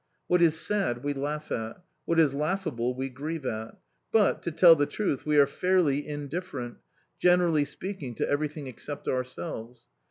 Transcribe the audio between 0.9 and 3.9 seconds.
we laugh at; what is laughable, we grieve at;